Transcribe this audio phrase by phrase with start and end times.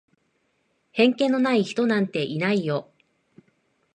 [0.93, 2.89] 偏見のない人なんていないよ。